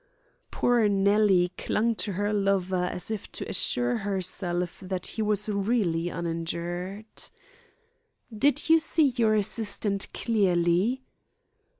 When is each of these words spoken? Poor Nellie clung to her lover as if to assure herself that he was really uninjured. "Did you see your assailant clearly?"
Poor 0.49 0.89
Nellie 0.89 1.49
clung 1.59 1.93
to 1.97 2.13
her 2.13 2.33
lover 2.33 2.85
as 2.85 3.11
if 3.11 3.31
to 3.33 3.47
assure 3.47 3.97
herself 3.97 4.79
that 4.79 5.05
he 5.05 5.21
was 5.21 5.47
really 5.47 6.09
uninjured. 6.09 7.29
"Did 8.35 8.67
you 8.67 8.79
see 8.79 9.09
your 9.15 9.35
assailant 9.35 10.07
clearly?" 10.11 11.03